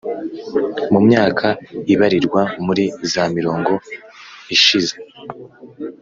[0.93, 1.47] Mu myaka
[1.93, 3.71] ibarirwa muri za mirongo
[4.55, 4.93] ishize